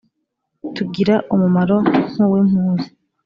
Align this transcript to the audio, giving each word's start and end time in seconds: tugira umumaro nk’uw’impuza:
tugira 0.75 1.15
umumaro 1.33 1.77
nk’uw’impuza: 2.11 2.87